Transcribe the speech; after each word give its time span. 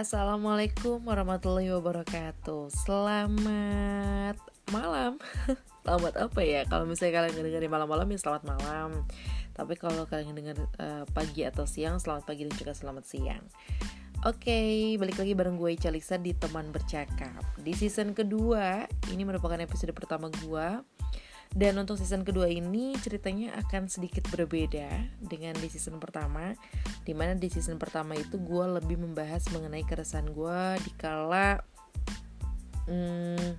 Assalamualaikum 0.00 1.04
warahmatullahi 1.04 1.76
wabarakatuh. 1.76 2.72
Selamat 2.72 4.40
malam. 4.72 5.20
Selamat 5.84 6.14
apa 6.16 6.40
ya? 6.40 6.64
Kalau 6.64 6.88
misalnya 6.88 7.20
kalian 7.20 7.36
dengerin 7.36 7.68
malam-malam 7.68 8.08
ya 8.08 8.16
selamat 8.16 8.48
malam. 8.48 9.04
Tapi 9.52 9.76
kalau 9.76 10.08
kalian 10.08 10.32
denger 10.32 10.56
uh, 10.80 11.04
pagi 11.12 11.44
atau 11.44 11.68
siang 11.68 12.00
Selamat 12.00 12.24
pagi 12.24 12.48
dan 12.48 12.56
juga 12.56 12.72
selamat 12.72 13.04
siang. 13.04 13.44
Oke, 14.24 14.48
okay, 14.48 14.72
balik 14.96 15.20
lagi 15.20 15.36
bareng 15.36 15.60
gue 15.60 15.76
Calisa 15.76 16.16
di 16.16 16.32
Teman 16.32 16.72
Bercakap. 16.72 17.44
Di 17.60 17.76
season 17.76 18.16
kedua, 18.16 18.88
ini 19.12 19.28
merupakan 19.28 19.60
episode 19.60 19.92
pertama 19.92 20.32
gue 20.32 20.68
dan 21.50 21.74
untuk 21.82 21.98
season 21.98 22.22
kedua 22.22 22.46
ini 22.46 22.94
ceritanya 23.02 23.58
akan 23.58 23.90
sedikit 23.90 24.22
berbeda 24.30 24.86
dengan 25.18 25.58
di 25.58 25.66
season 25.66 25.98
pertama 25.98 26.54
Di 27.02 27.10
mana 27.10 27.34
di 27.34 27.50
season 27.50 27.74
pertama 27.74 28.14
itu 28.14 28.38
gue 28.38 28.64
lebih 28.78 29.02
membahas 29.02 29.50
mengenai 29.50 29.82
keresahan 29.82 30.30
gue 30.30 30.60
dikala 30.86 31.58
hmm, 32.86 33.50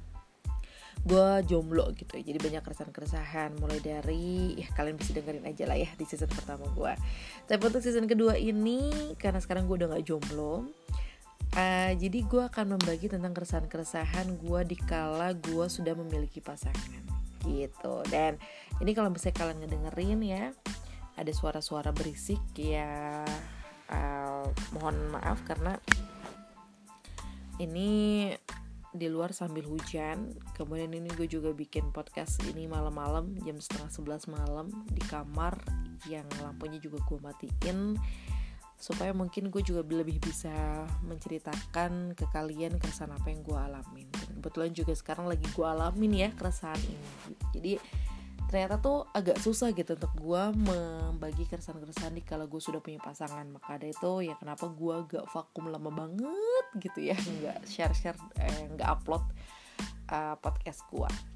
gue 1.04 1.30
jomblo 1.52 1.92
gitu. 1.98 2.16
Jadi 2.16 2.38
banyak 2.40 2.64
keresahan-keresahan 2.64 3.60
mulai 3.60 3.84
dari 3.84 4.56
ya 4.56 4.72
kalian 4.72 4.96
bisa 4.96 5.12
dengerin 5.12 5.44
aja 5.44 5.68
lah 5.68 5.76
ya 5.76 5.92
di 6.00 6.08
season 6.08 6.32
pertama 6.32 6.64
gue 6.72 6.94
Tapi 7.44 7.60
untuk 7.60 7.84
season 7.84 8.08
kedua 8.08 8.40
ini 8.40 9.12
karena 9.20 9.44
sekarang 9.44 9.68
gue 9.68 9.84
udah 9.84 10.00
gak 10.00 10.06
jomblo 10.08 10.64
Uh, 11.52 11.92
jadi 12.00 12.24
gue 12.32 12.48
akan 12.48 12.80
membagi 12.80 13.12
tentang 13.12 13.36
keresahan-keresahan 13.36 14.40
gue 14.40 14.60
dikala 14.72 15.36
gue 15.36 15.68
sudah 15.68 15.92
memiliki 16.00 16.40
pasangan 16.40 17.11
gitu. 17.46 18.06
Dan 18.10 18.38
ini 18.80 18.92
kalau 18.94 19.10
misalnya 19.10 19.38
kalian 19.38 19.60
ngedengerin 19.66 20.22
ya 20.24 20.44
ada 21.20 21.32
suara-suara 21.32 21.92
berisik 21.92 22.42
ya 22.56 23.22
uh, 23.92 24.46
mohon 24.74 24.96
maaf 25.12 25.44
karena 25.46 25.78
ini 27.62 28.32
di 28.92 29.08
luar 29.08 29.32
sambil 29.32 29.64
hujan. 29.64 30.36
Kemudian 30.56 30.92
ini 30.92 31.08
gue 31.16 31.28
juga 31.28 31.56
bikin 31.56 31.96
podcast 31.96 32.44
ini 32.48 32.68
malam-malam 32.68 33.40
jam 33.44 33.56
setengah 33.60 33.92
sebelas 33.92 34.24
malam 34.28 34.68
di 34.92 35.00
kamar 35.08 35.56
yang 36.10 36.26
lampunya 36.42 36.82
juga 36.82 37.00
gue 37.06 37.20
matiin 37.22 37.96
supaya 38.82 39.14
mungkin 39.14 39.54
gue 39.54 39.62
juga 39.62 39.86
lebih 39.86 40.18
bisa 40.18 40.84
menceritakan 41.06 42.18
ke 42.18 42.26
kalian 42.34 42.82
keresahan 42.82 43.14
apa 43.14 43.30
yang 43.30 43.46
gue 43.46 43.54
alamin. 43.54 44.10
Dan 44.10 44.42
kebetulan 44.42 44.74
juga 44.74 44.94
sekarang 44.98 45.30
lagi 45.30 45.46
gue 45.46 45.64
alamin 45.64 46.12
ya 46.18 46.30
keresahan 46.34 46.82
ini. 46.82 47.08
Jadi 47.54 47.72
ternyata 48.50 48.82
tuh 48.82 49.08
agak 49.16 49.40
susah 49.40 49.72
gitu 49.72 49.96
untuk 49.96 50.12
gue 50.18 50.44
membagi 50.68 51.48
keresahan-keresahan 51.48 52.12
di 52.18 52.26
kalau 52.26 52.50
gue 52.50 52.60
sudah 52.60 52.82
punya 52.82 52.98
pasangan. 52.98 53.46
Maka 53.46 53.78
ada 53.78 53.86
itu 53.86 54.26
ya 54.26 54.34
kenapa 54.42 54.66
gue 54.68 54.96
gak 55.06 55.30
vakum 55.30 55.70
lama 55.70 55.94
banget 55.94 56.66
gitu 56.82 57.14
ya. 57.14 57.16
Nggak 57.16 57.70
share-share 57.70 58.18
eh, 58.42 58.66
nggak 58.76 58.90
upload 58.90 59.24
uh, 60.10 60.36
podcast 60.42 60.84
gue 60.90 61.31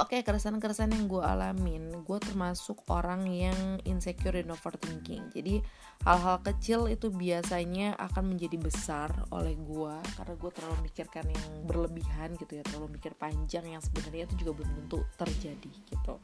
Oke, 0.00 0.16
okay, 0.16 0.20
keresahan-keresahan 0.24 0.88
yang 0.88 1.04
gue 1.04 1.20
alamin, 1.20 1.92
gue 2.00 2.18
termasuk 2.24 2.80
orang 2.88 3.28
yang 3.28 3.76
insecure 3.84 4.32
dan 4.32 4.48
overthinking. 4.48 5.28
Jadi 5.36 5.60
hal-hal 6.08 6.40
kecil 6.40 6.88
itu 6.88 7.12
biasanya 7.12 8.00
akan 8.00 8.32
menjadi 8.32 8.56
besar 8.56 9.12
oleh 9.28 9.52
gue 9.52 9.92
karena 10.16 10.32
gue 10.32 10.50
terlalu 10.56 10.76
mikirkan 10.88 11.28
yang 11.28 11.68
berlebihan 11.68 12.32
gitu 12.40 12.56
ya, 12.56 12.64
terlalu 12.64 12.96
mikir 12.96 13.12
panjang 13.20 13.68
yang 13.68 13.84
sebenarnya 13.84 14.24
itu 14.32 14.40
juga 14.40 14.64
belum 14.64 14.70
tentu 14.80 15.04
terjadi 15.20 15.72
gitu. 15.84 16.14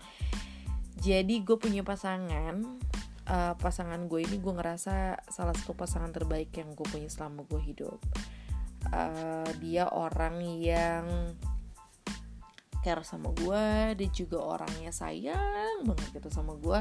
Jadi 1.04 1.34
gue 1.44 1.56
punya 1.60 1.84
pasangan, 1.84 2.64
uh, 3.28 3.52
pasangan 3.52 4.00
gue 4.08 4.24
ini 4.24 4.40
gue 4.40 4.54
ngerasa 4.64 5.28
salah 5.28 5.52
satu 5.52 5.76
pasangan 5.76 6.08
terbaik 6.08 6.56
yang 6.56 6.72
gue 6.72 6.88
punya 6.88 7.12
selama 7.12 7.44
gue 7.44 7.60
hidup. 7.60 8.00
Uh, 8.88 9.44
dia 9.60 9.92
orang 9.92 10.40
yang 10.56 11.04
care 12.84 13.02
sama 13.02 13.30
gue 13.34 13.94
dia 13.98 14.08
juga 14.14 14.38
orangnya 14.38 14.94
sayang 14.94 15.84
banget 15.84 16.20
gitu 16.20 16.28
sama 16.30 16.54
gue 16.58 16.80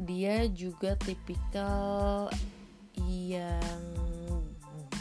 dia 0.00 0.48
juga 0.48 0.96
tipikal 0.96 2.32
yang 2.96 3.84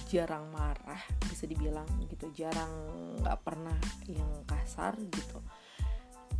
jarang 0.09 0.49
marah 0.49 0.99
bisa 1.29 1.45
dibilang 1.45 1.85
gitu. 2.09 2.33
Jarang 2.33 2.73
nggak 3.21 3.39
pernah 3.45 3.77
yang 4.09 4.29
kasar 4.49 4.97
gitu. 4.97 5.39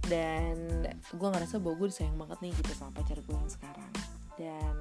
Dan 0.10 0.90
gue 1.14 1.30
ngerasa 1.30 1.62
bahwa 1.62 1.78
gue 1.86 1.88
disayang 1.94 2.18
banget 2.18 2.38
nih 2.42 2.54
gitu 2.58 2.72
sama 2.74 2.92
pacar 2.98 3.22
gue 3.22 3.36
yang 3.38 3.52
sekarang. 3.52 3.92
Dan 4.36 4.76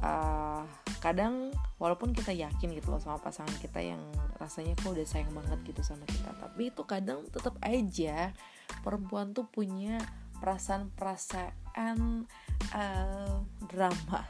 uh, 0.00 0.64
kadang 1.04 1.52
walaupun 1.80 2.12
kita 2.12 2.36
yakin 2.36 2.76
gitu 2.76 2.92
loh 2.92 3.00
sama 3.00 3.16
pasangan 3.16 3.56
kita 3.56 3.80
yang 3.80 4.04
rasanya 4.36 4.76
kok 4.76 4.92
udah 4.92 5.06
sayang 5.08 5.32
banget 5.32 5.58
gitu 5.64 5.80
sama 5.80 6.04
kita. 6.04 6.36
Tapi 6.36 6.68
itu 6.68 6.84
kadang 6.84 7.24
tetap 7.32 7.56
aja 7.64 8.36
perempuan 8.84 9.32
tuh 9.32 9.48
punya 9.48 9.96
perasaan-perasaan 10.44 12.28
uh, 12.76 13.36
drama. 13.64 14.20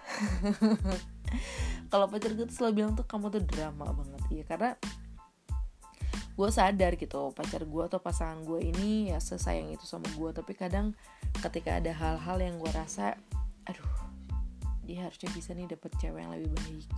Kalau 1.91 2.07
pacar 2.07 2.39
gue 2.39 2.47
tuh 2.47 2.55
selalu 2.55 2.73
bilang 2.79 2.95
tuh 2.95 3.05
kamu 3.05 3.35
tuh 3.35 3.43
drama 3.43 3.91
banget. 3.91 4.23
Ya 4.31 4.45
karena 4.47 4.71
gue 6.39 6.49
sadar 6.55 6.95
gitu 6.95 7.35
pacar 7.35 7.67
gue 7.67 7.83
atau 7.85 7.99
pasangan 7.99 8.47
gue 8.47 8.63
ini 8.63 9.11
ya 9.11 9.19
sesayang 9.19 9.75
itu 9.75 9.91
sama 9.91 10.07
gue. 10.15 10.31
Tapi 10.31 10.55
kadang 10.55 10.95
ketika 11.43 11.83
ada 11.83 11.91
hal-hal 11.91 12.39
yang 12.39 12.63
gue 12.63 12.71
rasa 12.71 13.19
aduh 13.67 13.91
dia 14.87 15.07
harusnya 15.07 15.31
bisa 15.35 15.55
nih 15.55 15.71
dapet 15.71 15.95
cewek 16.03 16.19
yang 16.19 16.35
lebih 16.35 16.51
baik 16.51 16.89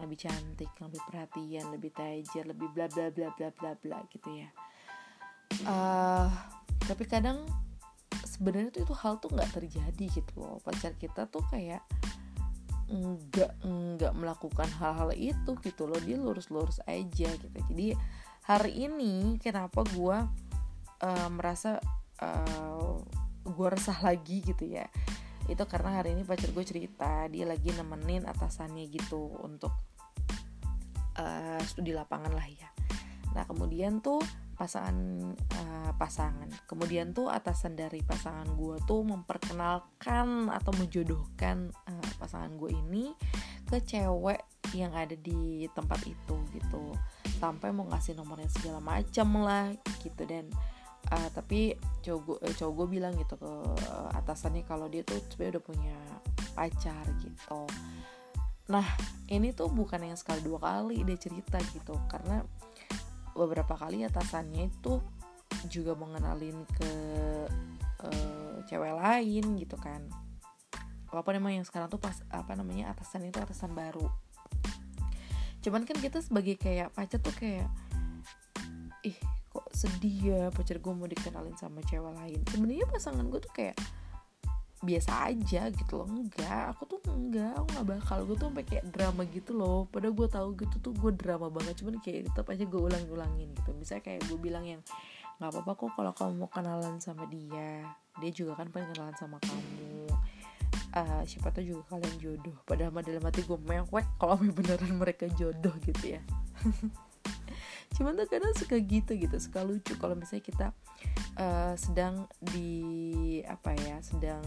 lebih 0.00 0.18
cantik 0.24 0.72
lebih 0.80 1.00
perhatian 1.04 1.68
lebih 1.68 1.92
tajir 1.92 2.48
lebih 2.48 2.68
bla 2.72 2.88
bla 2.88 3.12
bla 3.12 3.28
bla 3.36 3.48
bla 3.52 3.72
bla 3.76 3.98
gitu 4.08 4.28
ya. 4.32 4.48
Uh, 5.68 6.32
tapi 6.88 7.04
kadang 7.04 7.44
sebenarnya 8.24 8.72
tuh 8.72 8.88
itu 8.88 8.94
hal 8.96 9.20
tuh 9.20 9.28
nggak 9.32 9.52
terjadi 9.52 10.04
gitu 10.08 10.32
loh. 10.40 10.58
Pacar 10.64 10.96
kita 10.96 11.28
tuh 11.28 11.44
kayak 11.52 11.84
nggak 12.92 13.52
nggak 13.64 14.12
melakukan 14.16 14.68
hal-hal 14.80 15.12
itu 15.12 15.52
gitu 15.60 15.84
loh. 15.84 16.00
Dia 16.00 16.16
lurus-lurus 16.16 16.80
aja 16.88 17.28
gitu. 17.28 17.58
Jadi 17.68 17.92
hari 18.48 18.88
ini 18.88 19.36
kenapa 19.38 19.84
gue 19.92 20.18
uh, 21.04 21.28
merasa 21.30 21.78
uh, 22.18 22.96
gue 23.42 23.68
resah 23.68 23.98
lagi 24.02 24.40
gitu 24.42 24.70
ya 24.70 24.86
itu 25.52 25.64
karena 25.68 26.00
hari 26.00 26.16
ini 26.16 26.24
pacar 26.24 26.48
gue 26.50 26.64
cerita 26.64 27.28
dia 27.28 27.44
lagi 27.44 27.68
nemenin 27.76 28.24
atasannya 28.24 28.88
gitu 28.88 29.28
untuk 29.44 29.72
uh, 31.20 31.60
studi 31.68 31.92
lapangan 31.92 32.32
lah 32.32 32.48
ya. 32.48 32.68
Nah 33.36 33.44
kemudian 33.44 34.00
tuh 34.00 34.20
pasangan 34.52 34.96
uh, 35.34 35.92
pasangan 35.96 36.46
kemudian 36.68 37.10
tuh 37.16 37.26
atasan 37.32 37.74
dari 37.74 38.04
pasangan 38.04 38.46
gue 38.54 38.76
tuh 38.84 39.02
memperkenalkan 39.02 40.52
atau 40.52 40.72
menjodohkan 40.76 41.72
uh, 41.88 42.10
pasangan 42.20 42.52
gue 42.60 42.70
ini 42.70 43.10
ke 43.66 43.80
cewek 43.82 44.44
yang 44.76 44.92
ada 44.96 45.16
di 45.16 45.68
tempat 45.76 46.00
itu 46.08 46.36
gitu. 46.56 46.96
Sampai 47.40 47.74
mau 47.74 47.84
ngasih 47.88 48.16
nomornya 48.16 48.48
segala 48.48 48.80
macam 48.80 49.44
lah 49.44 49.68
gitu. 50.00 50.22
Dan 50.24 50.48
uh, 51.10 51.28
tapi 51.34 51.74
cowok 52.02 52.38
eh, 52.46 52.54
gue 52.54 52.86
bilang 52.86 53.14
gitu 53.18 53.34
ke 53.34 53.52
atasannya 54.14 54.62
kalau 54.66 54.86
dia 54.86 55.02
tuh 55.02 55.18
sebenarnya 55.32 55.58
udah 55.58 55.64
punya 55.64 55.96
pacar 56.54 57.04
gitu. 57.18 57.60
Nah 58.70 58.86
ini 59.26 59.50
tuh 59.50 59.72
bukan 59.72 60.02
yang 60.02 60.18
sekali 60.18 60.44
dua 60.44 60.62
kali 60.62 61.02
dia 61.02 61.18
cerita 61.18 61.58
gitu 61.74 61.98
karena 62.06 62.44
beberapa 63.32 63.74
kali 63.74 64.04
atasannya 64.04 64.68
itu 64.68 65.00
juga 65.70 65.96
mengenalin 65.96 66.64
ke 66.74 66.90
uh, 68.04 68.56
cewek 68.68 68.94
lain 68.94 69.44
gitu 69.58 69.76
kan. 69.80 70.04
Walaupun 71.12 71.36
emang 71.36 71.60
yang 71.60 71.66
sekarang 71.66 71.92
tuh 71.92 72.00
pas 72.00 72.16
apa 72.32 72.56
namanya 72.56 72.92
atasan 72.92 73.28
itu 73.28 73.36
atasan 73.36 73.76
baru. 73.76 74.08
Cuman 75.62 75.86
kan 75.86 75.96
kita 76.00 76.18
sebagai 76.24 76.58
kayak 76.58 76.90
pacar 76.96 77.20
tuh 77.22 77.34
kayak 77.36 77.68
ih 79.06 79.18
sedih 79.72 80.16
ya 80.22 80.42
pacar 80.52 80.78
gue 80.78 80.92
mau 80.92 81.08
dikenalin 81.08 81.56
sama 81.56 81.80
cewek 81.88 82.12
lain. 82.12 82.40
Sebenarnya 82.48 82.86
pasangan 82.88 83.24
gue 83.26 83.40
tuh 83.40 83.52
kayak 83.52 83.76
biasa 84.82 85.30
aja 85.30 85.70
gitu 85.70 85.92
loh 85.98 86.08
enggak. 86.10 86.74
Aku 86.76 86.84
tuh 86.86 87.00
enggak 87.10 87.56
aku 87.56 87.66
nggak 87.72 87.86
bakal. 87.98 88.18
Gue 88.28 88.36
tuh 88.38 88.48
kayak 88.52 88.84
drama 88.92 89.22
gitu 89.28 89.52
loh. 89.56 89.88
Padahal 89.88 90.14
gue 90.14 90.28
tahu 90.28 90.48
gitu 90.60 90.76
tuh 90.78 90.92
gue 90.94 91.12
drama 91.16 91.48
banget 91.48 91.74
cuman 91.80 91.98
kayak 92.02 92.30
tetap 92.30 92.46
aja 92.50 92.64
gue 92.66 92.80
ulang-ulangin 92.80 93.48
gitu. 93.56 93.70
Misalnya 93.74 94.02
kayak 94.04 94.20
gue 94.28 94.38
bilang 94.38 94.64
yang 94.66 94.80
nggak 95.40 95.50
apa-apa 95.58 95.72
kok 95.74 95.90
kalau 95.98 96.12
kamu 96.14 96.32
mau 96.44 96.50
kenalan 96.50 96.96
sama 97.00 97.24
dia. 97.26 97.88
Dia 98.20 98.30
juga 98.30 98.58
kan 98.60 98.68
pengen 98.68 98.92
kenalan 98.94 99.16
sama 99.16 99.36
kamu. 99.40 100.08
Uh, 100.92 101.24
siapa 101.24 101.48
tahu 101.48 101.64
juga 101.64 101.82
kalian 101.96 102.16
jodoh. 102.20 102.56
Padahal 102.68 102.92
dalam 103.00 103.24
hati 103.24 103.40
gue 103.44 103.56
mewek 103.56 104.06
kalau 104.20 104.36
beneran 104.56 104.92
mereka 105.00 105.24
jodoh 105.32 105.72
gitu 105.84 106.18
ya 106.18 106.22
cuman 107.92 108.16
tuh 108.16 108.28
kadang 108.28 108.54
suka 108.56 108.76
gitu 108.80 109.14
gitu 109.16 109.36
suka 109.36 109.60
lucu. 109.62 109.94
Kalau 110.00 110.16
misalnya 110.16 110.44
kita 110.44 110.66
uh, 111.36 111.74
sedang 111.76 112.28
di 112.40 113.40
apa 113.44 113.76
ya 113.76 114.00
sedang 114.00 114.42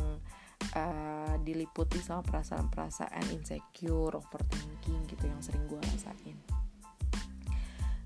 uh, 0.73 1.35
diliputi 1.41 2.01
sama 2.01 2.25
perasaan-perasaan 2.25 3.25
insecure, 3.31 4.17
overthinking 4.17 5.05
gitu 5.09 5.23
yang 5.29 5.41
sering 5.41 5.63
gue 5.69 5.79
rasain. 5.79 6.37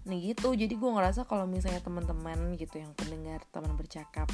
Nah 0.10 0.18
gitu, 0.18 0.58
jadi 0.58 0.74
gue 0.74 0.90
ngerasa 0.90 1.30
kalau 1.30 1.46
misalnya 1.46 1.86
teman-teman 1.86 2.58
gitu 2.58 2.82
yang 2.82 2.96
pendengar 2.98 3.46
teman 3.54 3.78
bercakap 3.78 4.26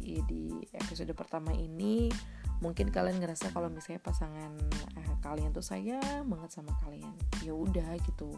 di 0.00 0.50
episode 0.74 1.12
pertama 1.14 1.54
ini 1.54 2.10
mungkin 2.58 2.90
kalian 2.90 3.22
ngerasa 3.22 3.54
kalau 3.54 3.70
misalnya 3.70 4.02
pasangan 4.02 4.52
eh, 4.98 5.14
kalian 5.22 5.54
tuh 5.54 5.62
sayang 5.62 6.26
banget 6.26 6.50
sama 6.50 6.74
kalian. 6.82 7.14
Ya 7.46 7.54
udah 7.54 7.94
gitu 8.04 8.36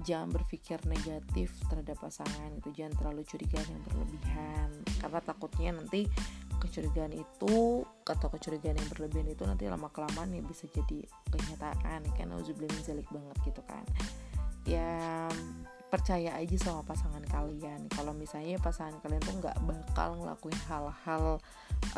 jangan 0.00 0.32
berpikir 0.32 0.80
negatif 0.88 1.52
terhadap 1.68 2.00
pasangan 2.00 2.50
itu. 2.56 2.72
Jangan 2.72 2.94
terlalu 2.96 3.22
curiga 3.28 3.60
yang 3.68 3.82
berlebihan. 3.84 4.68
Karena 4.96 5.20
takutnya 5.20 5.70
nanti 5.76 6.08
kecurigaan 6.56 7.12
itu 7.12 7.82
atau 8.06 8.28
kecurigaan 8.30 8.78
yang 8.78 8.88
berlebihan 8.88 9.28
itu 9.28 9.42
nanti 9.44 9.66
lama 9.68 9.90
kelamaan 9.92 10.32
ya 10.32 10.40
bisa 10.40 10.64
jadi 10.72 11.04
kenyataan. 11.28 12.00
Kan 12.16 12.26
nauzubillah 12.32 12.80
zalik 12.80 13.06
banget 13.12 13.36
gitu 13.44 13.62
kan. 13.68 13.84
Ya 14.64 15.28
percaya 15.92 16.32
aja 16.40 16.56
sama 16.56 16.80
pasangan 16.88 17.22
kalian. 17.28 17.92
Kalau 17.92 18.16
misalnya 18.16 18.56
pasangan 18.62 18.96
kalian 19.04 19.20
tuh 19.20 19.36
nggak 19.44 19.58
bakal 19.60 20.16
ngelakuin 20.16 20.58
hal-hal 20.70 21.36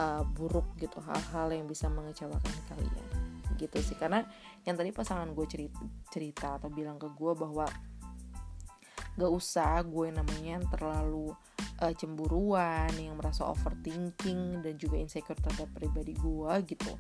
uh, 0.01 0.23
buruk 0.35 0.67
gitu. 0.83 0.99
Hal-hal 0.99 1.55
yang 1.55 1.71
bisa 1.71 1.87
mengecewakan 1.87 2.57
kalian 2.69 3.24
gitu 3.57 3.79
sih. 3.81 3.97
Karena 3.97 4.25
yang 4.65 4.75
tadi 4.75 4.91
pasangan 4.91 5.31
gue 5.33 5.47
cerita, 5.49 5.81
cerita 6.09 6.59
atau 6.61 6.69
bilang 6.73 6.97
ke 6.97 7.09
gue 7.13 7.33
bahwa 7.37 7.67
gak 9.15 9.31
usah 9.31 9.79
gue 9.87 10.11
namanya 10.11 10.59
yang 10.59 10.67
terlalu 10.71 11.31
uh, 11.79 11.95
cemburuan 11.95 12.91
yang 12.99 13.15
merasa 13.15 13.47
overthinking 13.47 14.65
dan 14.65 14.75
juga 14.75 14.99
insecure 14.99 15.39
terhadap 15.39 15.71
pribadi 15.75 16.17
gue 16.19 16.53
gitu. 16.67 16.93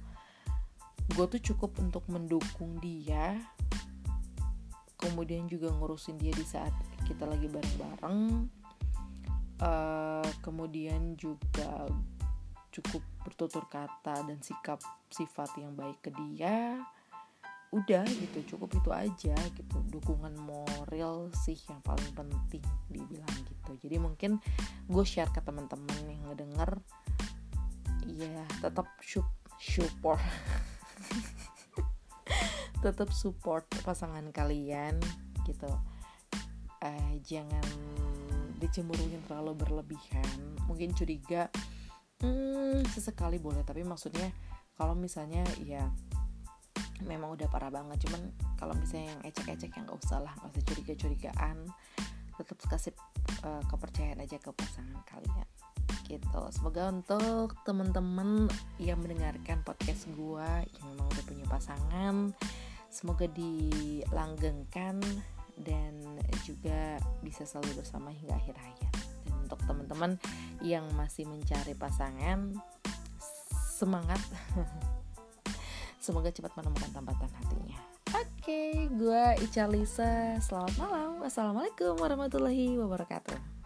Gue 1.14 1.26
tuh 1.28 1.42
cukup 1.42 1.76
untuk 1.82 2.06
mendukung 2.08 2.80
dia 2.80 3.36
kemudian 5.04 5.44
juga 5.44 5.68
ngurusin 5.68 6.16
dia 6.16 6.32
di 6.32 6.46
saat 6.48 6.72
kita 7.04 7.28
lagi 7.28 7.44
bareng-bareng 7.52 8.48
uh, 9.60 10.28
kemudian 10.40 11.12
juga 11.20 11.84
cukup 12.74 13.06
bertutur 13.22 13.70
kata 13.70 14.26
dan 14.26 14.42
sikap 14.42 14.82
sifat 15.06 15.54
yang 15.62 15.78
baik 15.78 16.02
ke 16.02 16.10
dia 16.10 16.82
udah 17.74 18.06
gitu 18.06 18.54
cukup 18.54 18.70
itu 18.78 18.90
aja 18.94 19.36
gitu. 19.58 19.78
Dukungan 19.90 20.38
moral 20.38 21.34
sih 21.42 21.58
yang 21.66 21.82
paling 21.82 22.06
penting 22.14 22.62
dibilang 22.86 23.34
gitu. 23.50 23.74
Jadi 23.82 23.96
mungkin 23.98 24.38
gue 24.86 25.04
share 25.06 25.30
ke 25.34 25.42
teman-teman 25.42 25.98
yang 26.06 26.22
ngedenger 26.30 26.78
ya 28.06 28.46
tetap 28.62 28.86
support. 29.58 30.22
Tetap 32.84 33.10
support 33.10 33.66
pasangan 33.82 34.30
kalian 34.30 35.02
gitu. 35.42 35.70
Uh, 36.84 37.14
jangan 37.26 37.66
dicemburuin 38.62 39.18
terlalu 39.26 39.56
berlebihan. 39.56 40.30
Mungkin 40.70 40.94
curiga 40.94 41.50
hmm, 42.24 42.80
sesekali 42.88 43.36
boleh 43.36 43.60
tapi 43.62 43.84
maksudnya 43.84 44.32
kalau 44.74 44.96
misalnya 44.96 45.44
ya 45.60 45.84
memang 47.04 47.36
udah 47.36 47.46
parah 47.52 47.68
banget 47.68 48.08
cuman 48.08 48.32
kalau 48.56 48.72
misalnya 48.74 49.12
yang 49.12 49.20
ecek-ecek 49.28 49.76
yang 49.76 49.84
gak 49.84 50.00
usah 50.00 50.24
lah 50.24 50.32
gak 50.40 50.56
usah 50.56 50.64
curiga-curigaan 50.72 51.56
tetap 52.34 52.56
kasih 52.66 52.94
uh, 53.44 53.62
kepercayaan 53.68 54.24
aja 54.24 54.40
ke 54.40 54.50
pasangan 54.50 55.04
kalian 55.06 55.46
gitu 56.08 56.40
semoga 56.52 56.88
untuk 56.88 57.56
teman-teman 57.68 58.48
yang 58.80 58.98
mendengarkan 59.00 59.60
podcast 59.62 60.08
gue 60.12 60.50
yang 60.80 60.84
memang 60.96 61.06
udah 61.12 61.24
punya 61.28 61.46
pasangan 61.46 62.32
Semoga 62.94 63.26
dilanggengkan 63.26 65.02
dan 65.58 65.98
juga 66.46 67.02
bisa 67.26 67.42
selalu 67.42 67.82
bersama 67.82 68.14
hingga 68.14 68.38
akhir 68.38 68.54
hayat. 68.54 68.94
Untuk 69.44 69.60
teman-teman 69.68 70.16
yang 70.64 70.88
masih 70.96 71.28
mencari 71.28 71.76
pasangan, 71.76 72.56
semangat. 73.68 74.20
Semoga 76.04 76.32
cepat 76.32 76.52
menemukan 76.56 76.90
tambatan 76.92 77.30
hatinya. 77.40 77.80
Oke, 78.14 78.28
okay, 78.40 78.70
gue 78.92 79.24
Ica 79.44 79.64
Lisa. 79.68 80.36
Selamat 80.40 80.74
malam. 80.76 81.10
Wassalamualaikum 81.24 81.96
warahmatullahi 81.96 82.76
wabarakatuh. 82.76 83.63